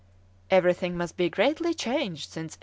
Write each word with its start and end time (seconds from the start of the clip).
"Everything 0.49 0.97
must 0.97 1.15
be 1.15 1.29
greatly 1.29 1.75
changed 1.75 2.23
since 2.31 2.57
1825!" 2.57 2.59